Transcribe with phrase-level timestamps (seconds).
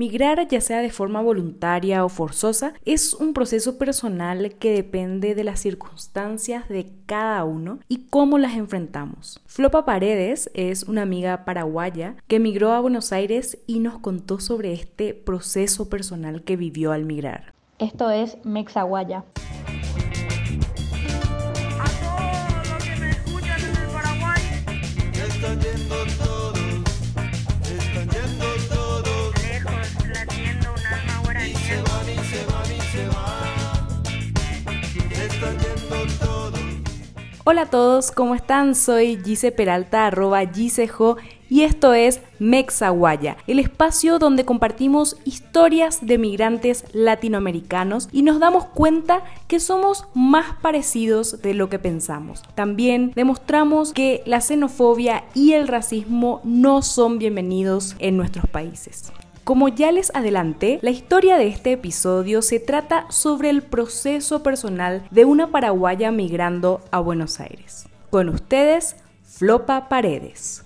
[0.00, 5.44] Migrar, ya sea de forma voluntaria o forzosa, es un proceso personal que depende de
[5.44, 9.42] las circunstancias de cada uno y cómo las enfrentamos.
[9.44, 14.72] Flopa Paredes es una amiga paraguaya que migró a Buenos Aires y nos contó sobre
[14.72, 17.52] este proceso personal que vivió al migrar.
[17.78, 19.24] Esto es Mexaguaya.
[37.50, 38.76] Hola a todos, ¿cómo están?
[38.76, 41.16] Soy Gise Peralta, arroba Gisejo,
[41.48, 48.66] y esto es Mexaguaya, el espacio donde compartimos historias de migrantes latinoamericanos y nos damos
[48.66, 52.44] cuenta que somos más parecidos de lo que pensamos.
[52.54, 59.10] También demostramos que la xenofobia y el racismo no son bienvenidos en nuestros países.
[59.44, 65.02] Como ya les adelanté, la historia de este episodio se trata sobre el proceso personal
[65.10, 67.88] de una paraguaya migrando a Buenos Aires.
[68.10, 70.64] Con ustedes, Flopa Paredes.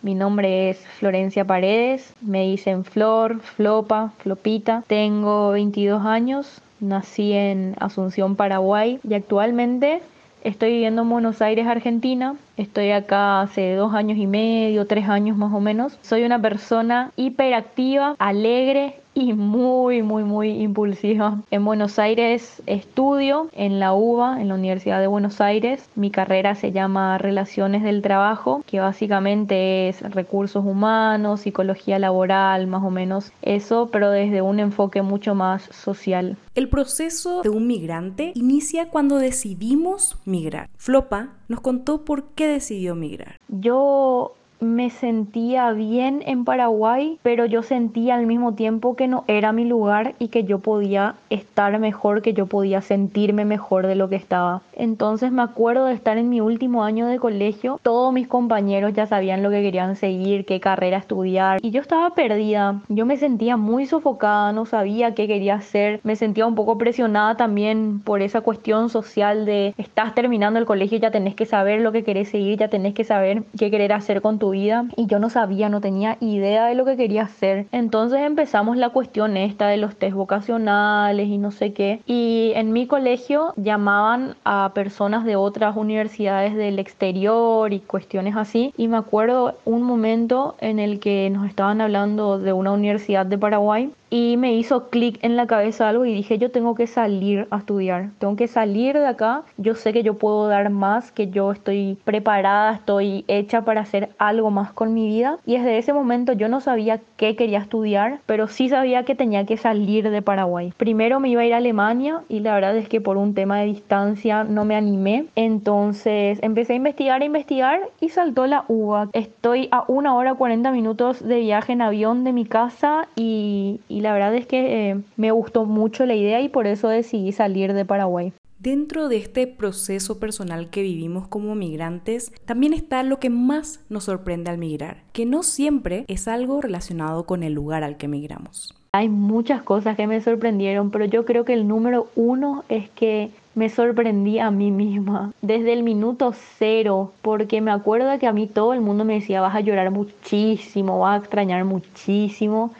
[0.00, 4.82] Mi nombre es Florencia Paredes, me dicen Flor, Flopa, Flopita.
[4.86, 10.00] Tengo 22 años, nací en Asunción, Paraguay y actualmente
[10.42, 12.36] Estoy viviendo en Buenos Aires, Argentina.
[12.56, 15.98] Estoy acá hace dos años y medio, tres años más o menos.
[16.02, 21.42] Soy una persona hiperactiva, alegre y muy, muy, muy impulsiva.
[21.50, 25.88] En Buenos Aires estudio en la UBA, en la Universidad de Buenos Aires.
[25.96, 32.84] Mi carrera se llama Relaciones del Trabajo, que básicamente es recursos humanos, psicología laboral, más
[32.84, 36.36] o menos eso, pero desde un enfoque mucho más social.
[36.54, 40.68] El proceso de un migrante inicia cuando decidimos migrar.
[40.76, 43.36] Flopa nos contó por qué decidió migrar.
[43.48, 49.52] Yo me sentía bien en Paraguay, pero yo sentía al mismo tiempo que no era
[49.52, 54.08] mi lugar y que yo podía estar mejor, que yo podía sentirme mejor de lo
[54.08, 54.62] que estaba.
[54.74, 59.06] Entonces me acuerdo de estar en mi último año de colegio, todos mis compañeros ya
[59.06, 62.80] sabían lo que querían seguir, qué carrera estudiar y yo estaba perdida.
[62.88, 67.36] Yo me sentía muy sofocada, no sabía qué quería hacer, me sentía un poco presionada
[67.36, 71.92] también por esa cuestión social de estás terminando el colegio, ya tenés que saber lo
[71.92, 75.18] que querés seguir, ya tenés que saber qué querer hacer con tu vida y yo
[75.18, 77.66] no sabía, no tenía idea de lo que quería hacer.
[77.72, 82.00] Entonces empezamos la cuestión esta de los test vocacionales y no sé qué.
[82.06, 88.72] Y en mi colegio llamaban a personas de otras universidades del exterior y cuestiones así.
[88.76, 93.38] Y me acuerdo un momento en el que nos estaban hablando de una universidad de
[93.38, 97.46] Paraguay y me hizo clic en la cabeza algo y dije yo tengo que salir
[97.50, 101.28] a estudiar, tengo que salir de acá, yo sé que yo puedo dar más, que
[101.28, 105.92] yo estoy preparada, estoy hecha para hacer algo más con mi vida y desde ese
[105.92, 110.22] momento yo no sabía qué quería estudiar, pero sí sabía que tenía que salir de
[110.22, 110.72] Paraguay.
[110.76, 113.60] Primero me iba a ir a Alemania y la verdad es que por un tema
[113.60, 119.08] de distancia no me animé, entonces empecé a investigar, a investigar y saltó la UBA.
[119.12, 123.97] Estoy a una hora 40 minutos de viaje en avión de mi casa y y
[124.00, 127.72] la verdad es que eh, me gustó mucho la idea y por eso decidí salir
[127.72, 128.32] de Paraguay.
[128.58, 134.04] Dentro de este proceso personal que vivimos como migrantes, también está lo que más nos
[134.04, 138.74] sorprende al migrar, que no siempre es algo relacionado con el lugar al que migramos.
[138.90, 143.30] Hay muchas cosas que me sorprendieron, pero yo creo que el número uno es que
[143.54, 148.46] me sorprendí a mí misma desde el minuto cero, porque me acuerdo que a mí
[148.48, 152.72] todo el mundo me decía vas a llorar muchísimo, vas a extrañar muchísimo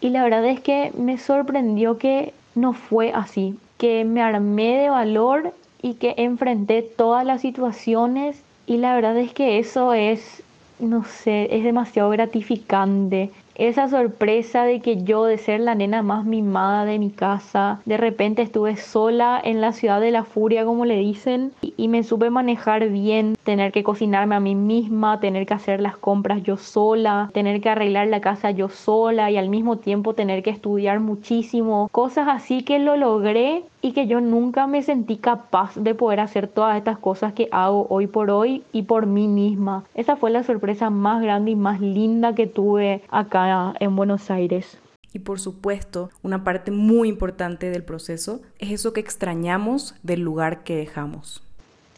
[0.00, 4.90] y la verdad es que me sorprendió que no fue así, que me armé de
[4.90, 5.52] valor
[5.82, 8.42] y que enfrenté todas las situaciones.
[8.66, 10.42] Y la verdad es que eso es,
[10.78, 16.24] no sé, es demasiado gratificante esa sorpresa de que yo de ser la nena más
[16.24, 20.84] mimada de mi casa, de repente estuve sola en la ciudad de la furia, como
[20.84, 25.54] le dicen, y, me supe manejar bien, tener que cocinarme a mí misma, tener que
[25.54, 29.76] hacer las compras yo sola, tener que arreglar la casa yo sola y al mismo
[29.78, 34.82] tiempo tener que estudiar muchísimo, cosas así que lo logré y que yo nunca me
[34.82, 39.06] sentí capaz de poder hacer todas estas cosas que hago hoy por hoy y por
[39.06, 39.84] mí misma.
[39.94, 44.76] Esa fue la sorpresa más grande y más linda que tuve acá en Buenos Aires.
[45.12, 50.64] Y por supuesto, una parte muy importante del proceso es eso que extrañamos del lugar
[50.64, 51.44] que dejamos.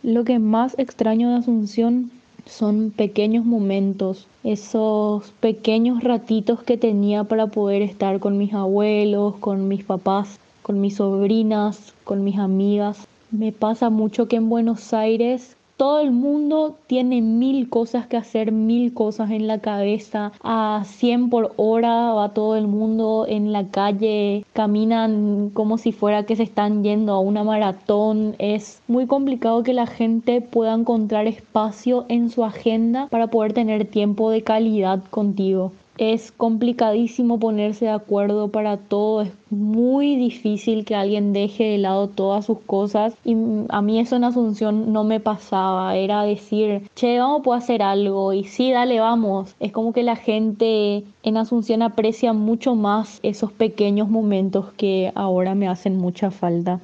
[0.03, 2.11] Lo que más extraño de Asunción
[2.45, 9.69] son pequeños momentos, esos pequeños ratitos que tenía para poder estar con mis abuelos, con
[9.69, 10.39] mis papás,
[10.69, 13.09] con mis sobrinas, con mis amigas.
[13.31, 18.53] Me pasa mucho que en Buenos Aires todo el mundo tiene mil cosas que hacer,
[18.53, 20.33] mil cosas en la cabeza.
[20.43, 26.25] A 100 por hora va todo el mundo en la calle, caminan como si fuera
[26.25, 28.37] que se están yendo a una maratón.
[28.39, 33.87] Es muy complicado que la gente pueda encontrar espacio en su agenda para poder tener
[33.87, 40.95] tiempo de calidad contigo es complicadísimo ponerse de acuerdo para todo, es muy difícil que
[40.95, 43.15] alguien deje de lado todas sus cosas.
[43.25, 43.37] Y
[43.69, 48.33] a mí eso en Asunción no me pasaba, era decir, che, vamos a hacer algo
[48.33, 49.57] y sí, dale, vamos.
[49.59, 55.55] Es como que la gente en Asunción aprecia mucho más esos pequeños momentos que ahora
[55.57, 56.81] me hacen mucha falta.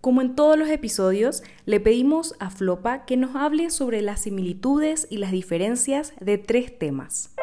[0.00, 5.06] Como en todos los episodios, le pedimos a Flopa que nos hable sobre las similitudes
[5.10, 7.34] y las diferencias de tres temas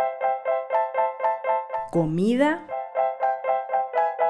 [1.94, 2.66] comida.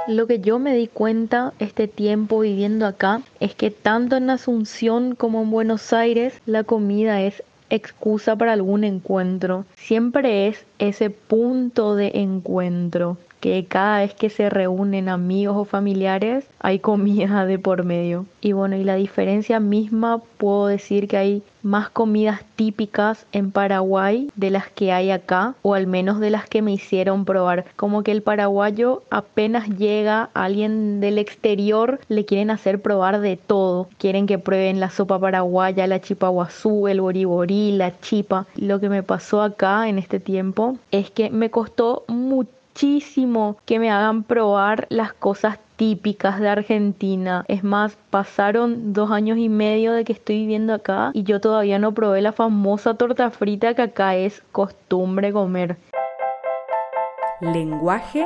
[0.06, 5.16] Lo que yo me di cuenta este tiempo viviendo acá es que tanto en Asunción
[5.16, 9.64] como en Buenos Aires la comida es excusa para algún encuentro.
[9.78, 16.46] Siempre es ese punto de encuentro que cada vez que se reúnen amigos o familiares
[16.62, 18.26] hay comida de por medio.
[18.40, 24.30] Y bueno, y la diferencia misma puedo decir que hay más comidas típicas en Paraguay
[24.38, 27.66] de las que hay acá, o al menos de las que me hicieron probar.
[27.76, 33.90] Como que el paraguayo apenas llega alguien del exterior, le quieren hacer probar de todo.
[33.98, 38.46] Quieren que prueben la sopa paraguaya, la chipa guazú, el boriborí, la chipa.
[38.56, 43.78] Lo que me pasó acá en este tiempo es que me costó mucho muchísimo que
[43.78, 47.46] me hagan probar las cosas típicas de Argentina.
[47.48, 51.78] Es más, pasaron dos años y medio de que estoy viviendo acá y yo todavía
[51.78, 55.78] no probé la famosa torta frita que acá es costumbre comer.
[57.42, 58.26] Lenguaje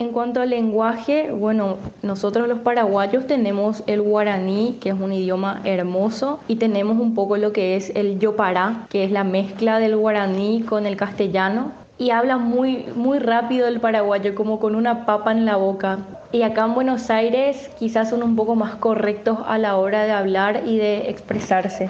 [0.00, 5.60] en cuanto al lenguaje, bueno, nosotros los paraguayos tenemos el guaraní, que es un idioma
[5.62, 9.96] hermoso, y tenemos un poco lo que es el yopará, que es la mezcla del
[9.96, 15.32] guaraní con el castellano y habla muy, muy rápido el paraguayo, como con una papa
[15.32, 15.98] en la boca.
[16.32, 20.12] Y acá en Buenos Aires quizás son un poco más correctos a la hora de
[20.12, 21.88] hablar y de expresarse.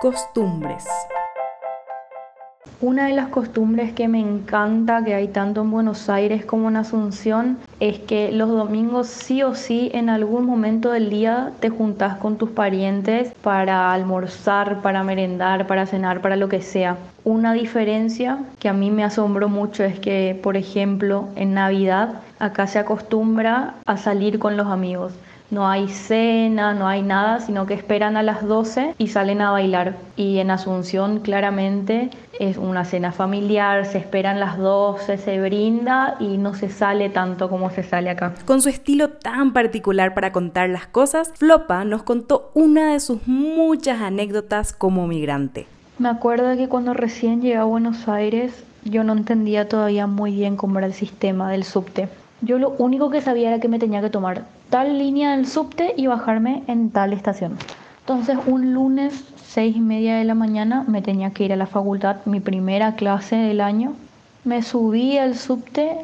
[0.00, 0.84] Costumbres.
[2.80, 6.76] Una de las costumbres que me encanta que hay tanto en Buenos Aires como en
[6.76, 12.18] Asunción es que los domingos sí o sí en algún momento del día te juntas
[12.18, 16.98] con tus parientes para almorzar, para merendar, para cenar, para lo que sea.
[17.22, 22.66] Una diferencia que a mí me asombró mucho es que, por ejemplo, en Navidad acá
[22.66, 25.12] se acostumbra a salir con los amigos
[25.54, 29.52] no hay cena, no hay nada, sino que esperan a las 12 y salen a
[29.52, 29.96] bailar.
[30.16, 32.10] Y en Asunción claramente
[32.40, 37.48] es una cena familiar, se esperan las 12, se brinda y no se sale tanto
[37.48, 38.34] como se sale acá.
[38.44, 43.26] Con su estilo tan particular para contar las cosas, Flopa nos contó una de sus
[43.26, 45.66] muchas anécdotas como migrante.
[45.98, 50.56] Me acuerdo que cuando recién llegué a Buenos Aires yo no entendía todavía muy bien
[50.56, 52.08] cómo era el sistema del subte.
[52.42, 55.94] Yo lo único que sabía era que me tenía que tomar tal línea del subte
[55.96, 57.56] y bajarme en tal estación.
[58.00, 59.24] Entonces un lunes
[59.54, 62.96] seis y media de la mañana me tenía que ir a la facultad, mi primera
[62.96, 63.94] clase del año.
[64.44, 65.98] Me subí al subte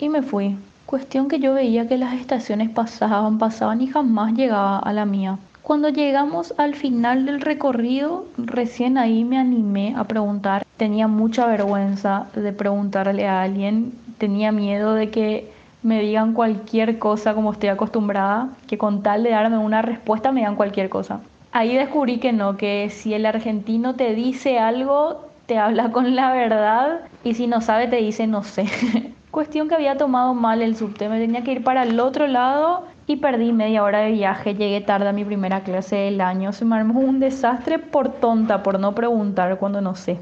[0.00, 0.56] y me fui.
[0.86, 5.38] Cuestión que yo veía que las estaciones pasaban, pasaban y jamás llegaba a la mía.
[5.62, 10.64] Cuando llegamos al final del recorrido, recién ahí me animé a preguntar.
[10.76, 15.52] Tenía mucha vergüenza de preguntarle a alguien, tenía miedo de que
[15.86, 20.40] me digan cualquier cosa como estoy acostumbrada, que con tal de darme una respuesta me
[20.40, 21.20] digan cualquier cosa.
[21.52, 26.32] Ahí descubrí que no, que si el argentino te dice algo, te habla con la
[26.32, 28.66] verdad y si no sabe te dice no sé.
[29.30, 32.82] Cuestión que había tomado mal el subte, me tenía que ir para el otro lado
[33.06, 36.64] y perdí media hora de viaje, llegué tarde a mi primera clase del año, se
[36.64, 40.18] me armó un desastre por tonta, por no preguntar cuando no sé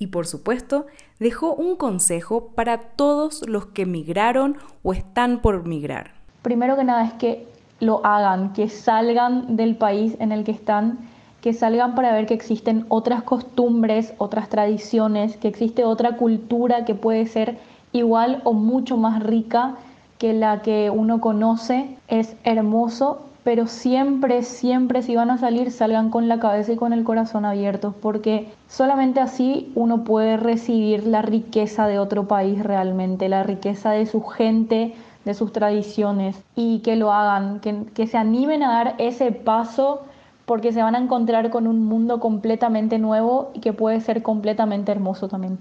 [0.00, 0.86] y por supuesto
[1.20, 6.12] dejó un consejo para todos los que migraron o están por migrar.
[6.42, 7.46] Primero que nada es que
[7.80, 10.98] lo hagan, que salgan del país en el que están,
[11.42, 16.94] que salgan para ver que existen otras costumbres, otras tradiciones, que existe otra cultura que
[16.94, 17.58] puede ser
[17.92, 19.76] igual o mucho más rica
[20.18, 21.96] que la que uno conoce.
[22.08, 26.92] Es hermoso pero siempre, siempre si van a salir salgan con la cabeza y con
[26.92, 33.28] el corazón abiertos, porque solamente así uno puede recibir la riqueza de otro país realmente,
[33.28, 34.94] la riqueza de su gente,
[35.24, 40.02] de sus tradiciones, y que lo hagan, que, que se animen a dar ese paso
[40.44, 44.90] porque se van a encontrar con un mundo completamente nuevo y que puede ser completamente
[44.90, 45.58] hermoso también.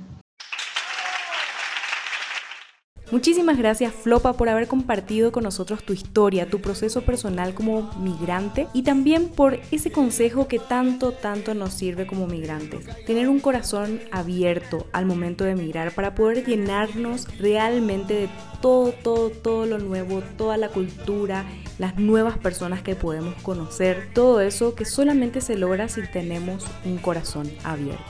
[3.12, 8.68] Muchísimas gracias Flopa por haber compartido con nosotros tu historia, tu proceso personal como migrante
[8.72, 12.86] y también por ese consejo que tanto, tanto nos sirve como migrantes.
[13.08, 18.30] Tener un corazón abierto al momento de migrar para poder llenarnos realmente de
[18.62, 21.46] todo, todo, todo lo nuevo, toda la cultura,
[21.80, 26.98] las nuevas personas que podemos conocer, todo eso que solamente se logra si tenemos un
[27.00, 28.04] corazón abierto.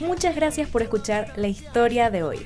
[0.00, 2.38] Muchas gracias por escuchar la historia de hoy.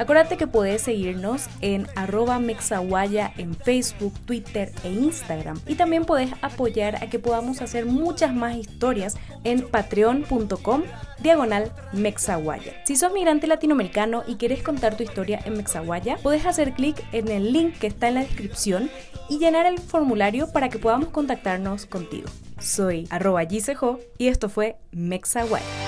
[0.00, 5.60] Acuérdate que puedes seguirnos en arroba mexaguaya en Facebook, Twitter e Instagram.
[5.66, 10.84] Y también puedes apoyar a que podamos hacer muchas más historias en patreon.com
[11.22, 12.72] diagonal Mexaguaya.
[12.86, 17.28] Si sos migrante latinoamericano y quieres contar tu historia en Mexaguaya, puedes hacer clic en
[17.28, 18.90] el link que está en la descripción
[19.28, 22.30] y llenar el formulario para que podamos contactarnos contigo.
[22.58, 25.79] Soy arroba Gisejo y esto fue Mexaguaya.